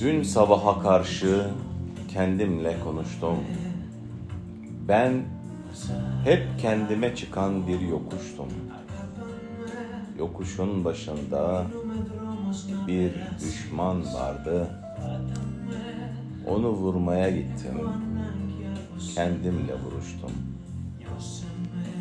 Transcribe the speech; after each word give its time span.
Dün 0.00 0.22
sabaha 0.22 0.82
karşı 0.82 1.50
kendimle 2.12 2.80
konuştum. 2.84 3.36
Ben 4.88 5.24
hep 6.24 6.42
kendime 6.60 7.16
çıkan 7.16 7.66
bir 7.66 7.80
yokuştum. 7.80 8.48
Yokuşun 10.18 10.84
başında 10.84 11.66
bir 12.86 13.12
düşman 13.40 14.14
vardı. 14.14 14.68
Onu 16.48 16.68
vurmaya 16.68 17.30
gittim. 17.30 17.80
Kendimle 19.14 19.74
vuruştum. 19.74 20.30